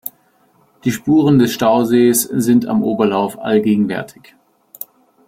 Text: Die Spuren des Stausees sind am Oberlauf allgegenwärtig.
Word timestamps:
Die 0.83 0.91
Spuren 0.91 1.37
des 1.37 1.53
Stausees 1.53 2.23
sind 2.23 2.65
am 2.65 2.81
Oberlauf 2.81 3.37
allgegenwärtig. 3.37 4.33